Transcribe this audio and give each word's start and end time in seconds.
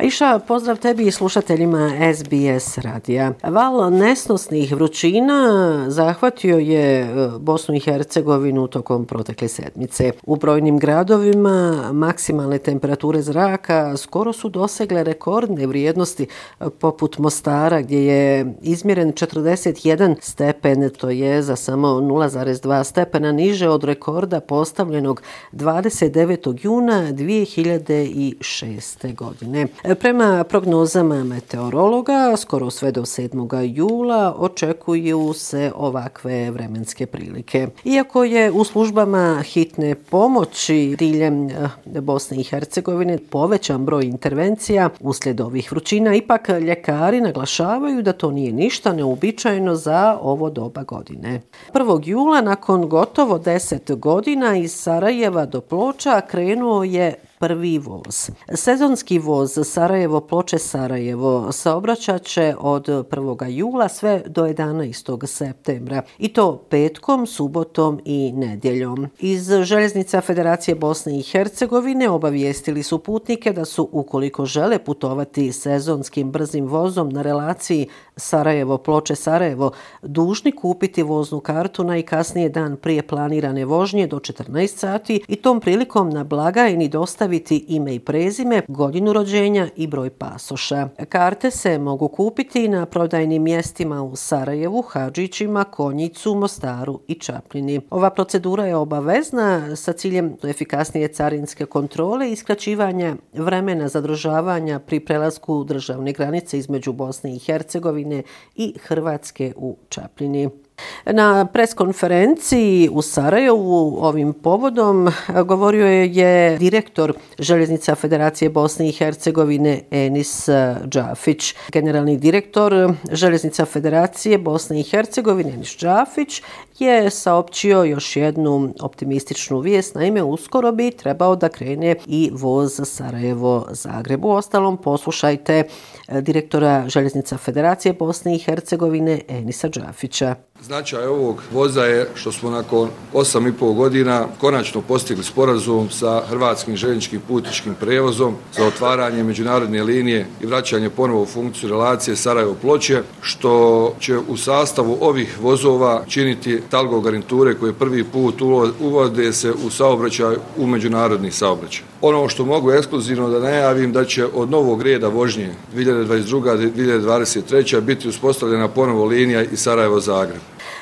Iša, 0.00 0.38
pozdrav 0.38 0.76
tebi 0.76 1.06
i 1.06 1.10
slušateljima 1.10 1.90
SBS 2.14 2.78
radija. 2.78 3.32
Val 3.42 3.92
nesnosnih 3.92 4.72
vrućina 4.72 5.84
zahvatio 5.88 6.58
je 6.58 7.00
e, 7.00 7.28
Bosnu 7.40 7.74
i 7.74 7.80
Hercegovinu 7.80 8.66
tokom 8.66 9.04
protekle 9.04 9.48
sedmice. 9.48 10.12
U 10.26 10.36
brojnim 10.36 10.78
gradovima 10.78 11.88
maksimalne 11.92 12.58
temperature 12.58 13.22
zraka 13.22 13.96
skoro 13.96 14.32
su 14.32 14.48
dosegle 14.48 15.04
rekordne 15.04 15.66
vrijednosti 15.66 16.26
e, 16.60 16.70
poput 16.70 17.18
Mostara 17.18 17.80
gdje 17.80 18.06
je 18.06 18.54
izmjeren 18.62 19.12
41 19.12 20.16
stepen, 20.20 20.90
to 20.90 21.10
je 21.10 21.42
za 21.42 21.56
samo 21.56 21.88
0,2 21.88 22.84
stepena 22.84 23.32
niže 23.32 23.68
od 23.68 23.84
rekorda 23.84 24.40
postavljenog 24.40 25.22
29. 25.52 26.58
juna 26.62 27.12
2006. 27.12 29.14
godine. 29.14 29.66
Prema 29.94 30.44
prognozama 30.44 31.24
meteorologa, 31.24 32.36
skoro 32.36 32.70
sve 32.70 32.92
do 32.92 33.02
7. 33.02 33.74
jula 33.74 34.34
očekuju 34.38 35.32
se 35.34 35.72
ovakve 35.76 36.50
vremenske 36.50 37.06
prilike. 37.06 37.68
Iako 37.84 38.24
je 38.24 38.50
u 38.50 38.64
službama 38.64 39.42
hitne 39.42 39.94
pomoći 39.94 40.96
diljem 40.98 41.48
eh, 41.48 41.68
Bosne 42.00 42.36
i 42.36 42.42
Hercegovine 42.42 43.18
povećan 43.30 43.84
broj 43.84 44.04
intervencija 44.04 44.90
usled 45.00 45.40
ovih 45.40 45.72
vrućina, 45.72 46.14
ipak 46.14 46.48
ljekari 46.48 47.20
naglašavaju 47.20 48.02
da 48.02 48.12
to 48.12 48.30
nije 48.30 48.52
ništa 48.52 48.92
neobičajno 48.92 49.74
za 49.74 50.18
ovo 50.22 50.50
doba 50.50 50.82
godine. 50.82 51.40
1. 51.74 52.00
jula, 52.04 52.40
nakon 52.40 52.88
gotovo 52.88 53.38
10 53.38 53.98
godina, 53.98 54.56
iz 54.56 54.72
Sarajeva 54.72 55.46
do 55.46 55.60
Ploča 55.60 56.20
krenuo 56.20 56.84
je 56.84 57.14
prvi 57.38 57.78
voz. 57.78 58.30
Sezonski 58.54 59.18
voz 59.18 59.58
Sarajevo 59.64 60.20
Ploče 60.20 60.58
Sarajevo 60.58 61.52
saobraćaće 61.52 62.54
od 62.58 62.86
1. 62.86 63.48
jula 63.48 63.88
sve 63.88 64.22
do 64.26 64.42
11. 64.46 65.26
septembra 65.26 66.02
i 66.18 66.28
to 66.28 66.56
petkom, 66.70 67.26
subotom 67.26 68.00
i 68.04 68.32
nedjeljom. 68.32 69.06
Iz 69.18 69.50
Željeznica 69.62 70.20
Federacije 70.20 70.74
Bosne 70.74 71.18
i 71.18 71.22
Hercegovine 71.22 72.10
obavijestili 72.10 72.82
su 72.82 72.98
putnike 72.98 73.52
da 73.52 73.64
su 73.64 73.88
ukoliko 73.92 74.46
žele 74.46 74.78
putovati 74.78 75.52
sezonskim 75.52 76.30
brzim 76.30 76.66
vozom 76.66 77.08
na 77.08 77.22
relaciji 77.22 77.88
Sarajevo 78.16 78.78
Ploče 78.78 79.14
Sarajevo 79.14 79.70
dužni 80.02 80.52
kupiti 80.52 81.02
voznu 81.02 81.40
kartu 81.40 81.84
najkasnije 81.84 82.48
dan 82.48 82.76
prije 82.76 83.02
planirane 83.02 83.64
vožnje 83.64 84.06
do 84.06 84.16
14 84.16 84.66
sati 84.66 85.20
i 85.28 85.36
tom 85.36 85.60
prilikom 85.60 86.10
na 86.10 86.24
blagajni 86.24 86.88
dosta 86.88 87.25
dostaviti 87.26 87.64
ime 87.68 87.94
i 87.94 87.98
prezime, 87.98 88.62
godinu 88.68 89.12
rođenja 89.12 89.68
i 89.76 89.86
broj 89.86 90.10
pasoša. 90.10 90.88
Karte 91.08 91.50
se 91.50 91.78
mogu 91.78 92.08
kupiti 92.08 92.68
na 92.68 92.86
prodajnim 92.86 93.42
mjestima 93.42 94.02
u 94.02 94.16
Sarajevu, 94.16 94.82
Hadžićima, 94.82 95.64
Konjicu, 95.64 96.34
Mostaru 96.34 97.00
i 97.08 97.14
Čapljini. 97.14 97.80
Ova 97.90 98.10
procedura 98.10 98.66
je 98.66 98.76
obavezna 98.76 99.76
sa 99.76 99.92
ciljem 99.92 100.36
efikasnije 100.42 101.08
carinske 101.08 101.66
kontrole 101.66 102.32
i 102.32 102.36
skraćivanja 102.36 103.16
vremena 103.32 103.88
zadržavanja 103.88 104.78
pri 104.78 105.00
prelasku 105.00 105.64
državne 105.64 106.12
granice 106.12 106.58
između 106.58 106.92
Bosne 106.92 107.34
i 107.36 107.38
Hercegovine 107.38 108.22
i 108.54 108.74
Hrvatske 108.78 109.52
u 109.56 109.76
Čapljini. 109.88 110.65
Na 111.04 111.46
preskonferenciji 111.46 112.88
u 112.92 113.02
Sarajevu 113.02 113.96
ovim 114.00 114.32
povodom 114.32 115.10
govorio 115.44 115.86
je 115.86 116.58
direktor 116.58 117.12
Željeznica 117.38 117.94
Federacije 117.94 118.50
Bosne 118.50 118.88
i 118.88 118.92
Hercegovine 118.92 119.80
Enis 119.90 120.48
Džafić. 120.88 121.54
Generalni 121.72 122.16
direktor 122.16 122.92
Željeznica 123.12 123.64
Federacije 123.64 124.38
Bosne 124.38 124.80
i 124.80 124.82
Hercegovine 124.82 125.52
Enis 125.52 125.76
Džafić 125.78 126.42
je 126.80 127.10
saopćio 127.10 127.84
još 127.84 128.16
jednu 128.16 128.74
optimističnu 128.80 129.60
vijest. 129.60 129.94
Naime, 129.94 130.22
uskoro 130.22 130.72
bi 130.72 130.90
trebao 130.90 131.36
da 131.36 131.48
krene 131.48 131.96
i 132.06 132.30
voz 132.32 132.80
Sarajevo-Zagrebu. 132.80 134.28
Ostalom, 134.28 134.76
poslušajte 134.76 135.64
e, 136.08 136.20
direktora 136.20 136.88
Željeznica 136.88 137.36
Federacije 137.36 137.92
Bosne 137.92 138.36
i 138.36 138.38
Hercegovine 138.38 139.20
Enisa 139.28 139.68
Džafića. 139.68 140.34
Značaj 140.62 141.06
ovog 141.06 141.42
voza 141.52 141.84
je 141.84 142.08
što 142.14 142.32
smo 142.32 142.50
nakon 142.50 142.88
8,5 143.14 143.74
godina 143.74 144.26
konačno 144.40 144.82
postigli 144.82 145.24
sporazum 145.24 145.90
sa 145.90 146.22
Hrvatskim 146.28 146.76
željezničkim 146.76 147.20
putničkim 147.28 147.74
prevozom 147.80 148.36
za 148.56 148.66
otvaranje 148.66 149.24
međunarodne 149.24 149.82
linije 149.82 150.26
i 150.42 150.46
vraćanje 150.46 150.90
ponovo 150.90 151.22
u 151.22 151.26
funkciju 151.26 151.70
relacije 151.70 152.16
Sarajevo-Ploče, 152.16 153.02
što 153.20 153.94
će 154.00 154.18
u 154.18 154.36
sastavu 154.36 154.98
ovih 155.00 155.38
vozova 155.40 156.04
činiti 156.08 156.60
talgo 156.70 157.00
garniture 157.00 157.54
koje 157.54 157.72
prvi 157.72 158.04
put 158.04 158.42
uvode 158.80 159.32
se 159.32 159.52
u 159.66 159.70
saobraćaj 159.70 160.36
u 160.58 160.66
međunarodni 160.66 161.30
saobraćaj. 161.30 161.84
Ono 162.00 162.28
što 162.28 162.44
mogu 162.44 162.72
ekskluzivno 162.72 163.28
da 163.28 163.40
najavim 163.40 163.92
da 163.92 164.04
će 164.04 164.26
od 164.34 164.50
novog 164.50 164.82
reda 164.82 165.08
vožnje 165.08 165.54
2022-2023 165.74 167.80
biti 167.80 168.08
uspostavljena 168.08 168.68
ponovo 168.68 169.04
linija 169.04 169.42
i 169.42 169.56
Sarajevo-Zagreb. 169.56 170.40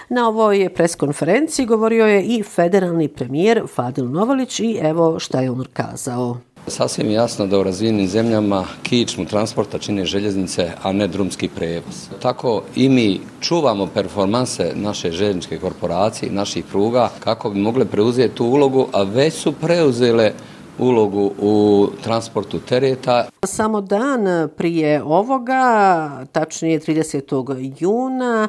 Na 0.08 0.28
ovoj 0.28 0.70
preskonferenciji 0.74 1.66
govorio 1.66 2.06
je 2.06 2.22
i 2.22 2.42
federalni 2.42 3.08
premijer 3.08 3.62
Fadil 3.74 4.10
Novalić 4.10 4.60
i 4.60 4.78
evo 4.82 5.18
šta 5.18 5.40
je 5.40 5.50
on 5.50 5.64
kazao. 5.72 6.36
Sasvim 6.66 7.10
jasno 7.10 7.46
da 7.46 7.58
u 7.58 7.62
razvijenim 7.62 8.08
zemljama 8.08 8.64
kičnu 8.82 9.24
transporta 9.24 9.78
čine 9.78 10.04
željeznice, 10.04 10.70
a 10.82 10.92
ne 10.92 11.08
drumski 11.08 11.48
prevoz. 11.48 12.08
Tako 12.22 12.62
i 12.76 12.88
mi 12.88 13.20
čuvamo 13.40 13.86
performanse 13.86 14.72
naše 14.74 15.12
željezničke 15.12 15.58
korporacije, 15.58 16.32
naših 16.32 16.64
pruga, 16.64 17.10
kako 17.20 17.50
bi 17.50 17.60
mogle 17.60 17.84
preuzeti 17.84 18.34
tu 18.34 18.44
ulogu, 18.44 18.86
a 18.92 19.02
već 19.02 19.34
su 19.34 19.52
preuzele 19.52 20.32
ulogu 20.78 21.32
u 21.38 21.86
transportu 22.02 22.58
tereta. 22.60 23.28
Samo 23.46 23.80
dan 23.80 24.48
prije 24.56 25.02
ovoga, 25.02 26.10
tačnije 26.32 26.80
30. 26.80 27.74
juna, 27.78 28.48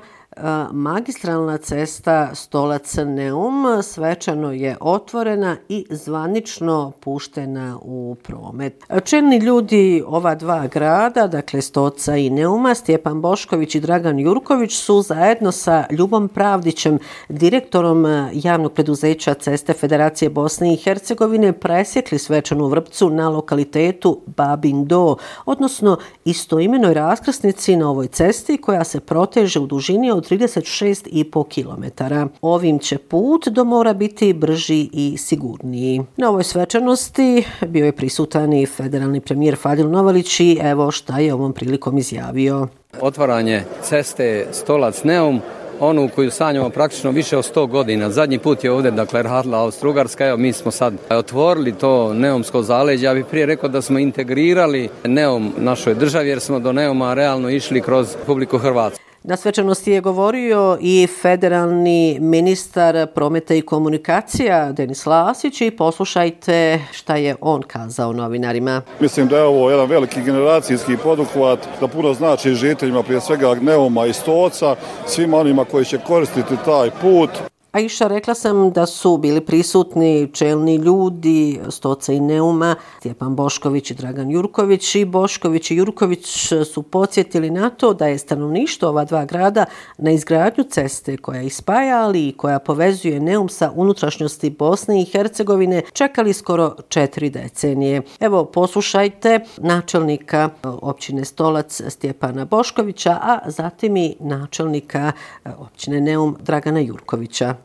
magistralna 0.71 1.57
cesta 1.57 2.35
Stolac 2.35 2.95
Neum 3.05 3.83
svečano 3.83 4.51
je 4.51 4.77
otvorena 4.79 5.57
i 5.69 5.85
zvanično 5.89 6.91
puštena 6.99 7.79
u 7.81 8.15
promet. 8.23 8.83
Čelni 9.03 9.37
ljudi 9.37 10.03
ova 10.07 10.35
dva 10.35 10.67
grada, 10.67 11.27
dakle 11.27 11.61
Stoca 11.61 12.15
i 12.15 12.29
Neuma, 12.29 12.75
Stjepan 12.75 13.21
Bošković 13.21 13.75
i 13.75 13.79
Dragan 13.79 14.19
Jurković 14.19 14.75
su 14.75 15.01
zajedno 15.01 15.51
sa 15.51 15.85
Ljubom 15.91 16.27
Pravdićem, 16.27 16.99
direktorom 17.29 18.05
javnog 18.33 18.73
preduzeća 18.73 19.33
Ceste 19.33 19.73
Federacije 19.73 20.29
Bosne 20.29 20.73
i 20.73 20.77
Hercegovine, 20.77 21.53
presjekli 21.53 22.19
svečanu 22.19 22.67
vrpcu 22.67 23.09
na 23.09 23.29
lokalitetu 23.29 24.21
Babin 24.25 24.85
Do, 24.85 25.15
odnosno 25.45 25.97
istoimenoj 26.25 26.93
raskrsnici 26.93 27.75
na 27.75 27.89
ovoj 27.89 28.07
cesti 28.07 28.57
koja 28.57 28.83
se 28.83 28.99
proteže 28.99 29.59
u 29.59 29.65
dužini 29.65 30.11
od 30.11 30.24
36,5 30.29 31.45
km. 31.53 32.03
Ovim 32.41 32.79
će 32.79 32.97
put 32.97 33.47
do 33.47 33.63
mora 33.63 33.93
biti 33.93 34.33
brži 34.33 34.89
i 34.93 35.17
sigurniji. 35.17 36.01
Na 36.17 36.29
ovoj 36.29 36.43
svečanosti 36.43 37.43
bio 37.67 37.85
je 37.85 37.91
prisutan 37.91 38.53
i 38.53 38.65
federalni 38.65 39.21
premijer 39.21 39.55
Fadil 39.61 39.89
Novalić 39.89 40.39
i 40.39 40.57
evo 40.61 40.91
šta 40.91 41.19
je 41.19 41.33
ovom 41.33 41.53
prilikom 41.53 41.97
izjavio. 41.97 42.67
Otvaranje 43.01 43.63
ceste 43.81 44.47
Stolac 44.51 45.03
Neum 45.03 45.41
onu 45.79 46.09
koju 46.15 46.31
sanjamo 46.31 46.69
praktično 46.69 47.11
više 47.11 47.37
od 47.37 47.55
100 47.55 47.67
godina. 47.67 48.09
Zadnji 48.09 48.39
put 48.39 48.63
je 48.63 48.71
ovdje, 48.71 48.91
dakle, 48.91 49.23
radila 49.23 49.57
Austro-Ugarska, 49.57 50.27
evo 50.27 50.37
mi 50.37 50.53
smo 50.53 50.71
sad 50.71 50.93
otvorili 51.09 51.71
to 51.71 52.13
neomsko 52.13 52.61
zaleđe. 52.61 53.05
Ja 53.05 53.13
bih 53.13 53.25
prije 53.25 53.45
rekao 53.45 53.69
da 53.69 53.81
smo 53.81 53.99
integrirali 53.99 54.89
neom 55.03 55.53
našoj 55.57 55.95
državi, 55.95 56.29
jer 56.29 56.39
smo 56.39 56.59
do 56.59 56.71
neoma 56.71 57.13
realno 57.13 57.49
išli 57.49 57.81
kroz 57.81 58.15
publiku 58.25 58.57
Hrvatsku. 58.57 59.04
Na 59.27 59.37
svečanosti 59.37 59.91
je 59.91 60.01
govorio 60.01 60.77
i 60.81 61.07
federalni 61.21 62.17
ministar 62.21 63.07
prometa 63.15 63.53
i 63.53 63.61
komunikacija 63.61 64.71
Denis 64.71 65.05
Lasić 65.05 65.61
i 65.61 65.71
poslušajte 65.71 66.79
šta 66.91 67.15
je 67.15 67.35
on 67.41 67.61
kazao 67.61 68.13
novinarima. 68.13 68.81
Mislim 68.99 69.27
da 69.27 69.37
je 69.37 69.43
ovo 69.43 69.69
jedan 69.69 69.89
veliki 69.89 70.21
generacijski 70.21 70.97
poduhvat 71.03 71.59
da 71.81 71.87
puno 71.87 72.13
znači 72.13 72.55
žiteljima 72.55 73.03
prije 73.03 73.21
svega 73.21 73.55
Neuma 73.61 74.05
i 74.05 74.13
Stoca, 74.13 74.75
svima 75.05 75.37
onima 75.37 75.65
koji 75.65 75.85
će 75.85 75.97
koristiti 75.97 76.55
taj 76.65 76.89
put. 77.01 77.29
A 77.75 77.79
iša 77.79 78.07
rekla 78.07 78.33
sam 78.33 78.71
da 78.71 78.85
su 78.85 79.17
bili 79.17 79.41
prisutni 79.41 80.29
čelni 80.33 80.75
ljudi 80.75 81.59
Stoca 81.69 82.13
i 82.13 82.19
Neuma, 82.19 82.75
Stjepan 82.99 83.35
Bošković 83.35 83.91
i 83.91 83.93
Dragan 83.93 84.31
Jurković 84.31 84.95
i 84.95 85.05
Bošković 85.05 85.71
i 85.71 85.75
Jurković 85.75 86.53
su 86.73 86.83
podsjetili 86.83 87.49
na 87.49 87.69
to 87.69 87.93
da 87.93 88.07
je 88.07 88.17
stanovništvo 88.17 88.89
ova 88.89 89.05
dva 89.05 89.25
grada 89.25 89.65
na 89.97 90.11
izgradnju 90.11 90.63
ceste 90.63 91.17
koja 91.17 91.41
ispaja, 91.41 92.01
ali 92.01 92.27
i 92.27 92.31
koja 92.31 92.59
povezuje 92.59 93.19
Neum 93.19 93.49
sa 93.49 93.71
unutrašnjosti 93.75 94.49
Bosne 94.49 95.01
i 95.01 95.05
Hercegovine 95.05 95.81
čekali 95.93 96.33
skoro 96.33 96.75
četiri 96.89 97.29
decenije. 97.29 98.01
Evo, 98.19 98.45
poslušajte 98.45 99.39
načelnika 99.57 100.49
općine 100.63 101.25
Stolac 101.25 101.81
Stjepana 101.87 102.45
Boškovića, 102.45 103.11
a 103.11 103.39
zatim 103.45 103.97
i 103.97 104.15
načelnika 104.19 105.11
općine 105.57 106.01
Neum 106.01 106.37
Dragana 106.39 106.79
Jurkovića. 106.79 107.64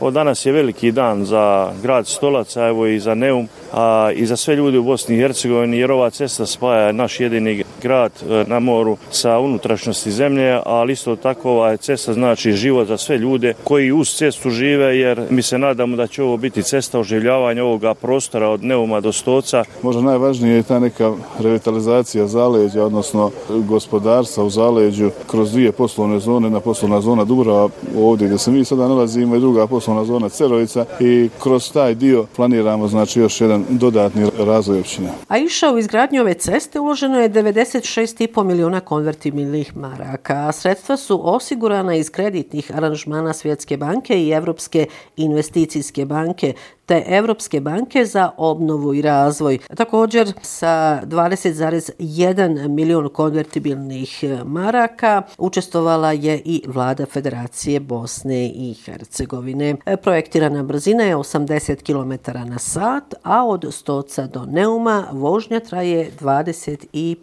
Od 0.00 0.14
danas 0.14 0.46
je 0.46 0.52
veliki 0.52 0.92
dan 0.92 1.24
za 1.24 1.72
grad 1.82 2.06
Stolac, 2.06 2.56
evo 2.56 2.86
i 2.86 3.00
za 3.00 3.14
Neum, 3.14 3.48
a 3.72 4.10
i 4.14 4.26
za 4.26 4.36
sve 4.36 4.56
ljudi 4.56 4.78
u 4.78 4.84
Bosni 4.84 5.16
i 5.16 5.18
Hercegovini, 5.18 5.78
jer 5.78 5.92
ova 5.92 6.10
cesta 6.10 6.46
spaja 6.46 6.92
naš 6.92 7.20
jedini 7.20 7.64
grad 7.82 8.12
e, 8.22 8.44
na 8.46 8.58
moru 8.58 8.96
sa 9.10 9.38
unutrašnjosti 9.38 10.10
zemlje, 10.10 10.60
ali 10.66 10.92
isto 10.92 11.16
tako 11.16 11.50
ova 11.50 11.76
cesta 11.76 12.12
znači 12.12 12.52
život 12.52 12.88
za 12.88 12.96
sve 12.96 13.18
ljude 13.18 13.54
koji 13.64 13.92
uz 13.92 14.08
cestu 14.08 14.50
žive, 14.50 14.98
jer 14.98 15.26
mi 15.30 15.42
se 15.42 15.58
nadamo 15.58 15.96
da 15.96 16.06
će 16.06 16.22
ovo 16.22 16.36
biti 16.36 16.62
cesta 16.62 16.98
oživljavanja 16.98 17.64
ovoga 17.64 17.94
prostora 17.94 18.48
od 18.48 18.64
Neuma 18.64 19.00
do 19.00 19.12
Stoca. 19.12 19.64
Možda 19.82 20.02
najvažnije 20.02 20.56
je 20.56 20.62
ta 20.62 20.78
neka 20.78 21.12
revitalizacija 21.38 22.26
zaleđa, 22.26 22.84
odnosno 22.84 23.30
gospodarstva 23.48 24.44
u 24.44 24.50
zaleđu 24.50 25.10
kroz 25.26 25.52
dvije 25.52 25.72
poslovne 25.72 26.18
zone, 26.18 26.50
na 26.50 26.60
poslovna 26.60 27.00
zona 27.00 27.24
Dubrava, 27.24 27.68
ovdje 27.98 28.26
gdje 28.26 28.38
se 28.38 28.50
mi 28.50 28.64
sada 28.64 28.88
nalazimo 28.88 29.36
i 29.36 29.40
druga 29.40 29.66
poslovna 29.66 29.89
zona 30.04 30.28
Cerovica 30.28 30.84
i 31.00 31.28
kroz 31.42 31.72
taj 31.72 31.94
dio 31.94 32.26
planiramo 32.36 32.88
znači 32.88 33.20
još 33.20 33.40
jedan 33.40 33.64
dodatni 33.68 34.26
razvoj 34.38 34.80
općine. 34.80 35.08
A 35.28 35.38
iša 35.38 35.72
u 35.72 35.78
izgradnju 35.78 36.20
ove 36.20 36.34
ceste 36.34 36.80
uloženo 36.80 37.20
je 37.20 37.30
96,5 37.30 38.44
miliona 38.44 38.80
konvertibilnih 38.80 39.76
maraka, 39.76 40.52
sredstva 40.52 40.96
su 40.96 41.20
osigurana 41.34 41.94
iz 41.94 42.10
kreditnih 42.10 42.76
aranžmana 42.76 43.32
Svjetske 43.32 43.76
banke 43.76 44.22
i 44.22 44.30
Evropske 44.30 44.86
investicijske 45.16 46.04
banke, 46.04 46.54
te 46.90 47.04
Evropske 47.06 47.60
banke 47.60 48.04
za 48.04 48.30
obnovu 48.36 48.94
i 48.94 49.02
razvoj. 49.02 49.58
Također 49.76 50.32
sa 50.42 51.02
20,1 51.04 52.68
milion 52.68 53.08
konvertibilnih 53.08 54.24
e, 54.24 54.38
maraka 54.44 55.22
učestvovala 55.38 56.12
je 56.12 56.42
i 56.44 56.62
vlada 56.66 57.06
Federacije 57.06 57.80
Bosne 57.80 58.46
i 58.46 58.74
Hercegovine. 58.84 59.76
E, 59.86 59.96
projektirana 59.96 60.62
brzina 60.62 61.04
je 61.04 61.16
80 61.16 61.82
km 61.82 62.38
na 62.48 62.58
sat, 62.58 63.14
a 63.22 63.46
od 63.46 63.66
Stoca 63.70 64.26
do 64.26 64.46
Neuma 64.46 65.06
vožnja 65.12 65.60
traje 65.60 66.10
25 66.20 67.16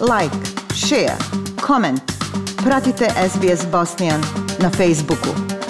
Like, 0.00 0.36
share, 0.74 1.16
comment. 1.60 2.02
Pratite 2.64 3.06
SBS 3.28 3.64
Bosnian 3.66 4.20
na 4.60 4.70
Facebooku. 4.70 5.63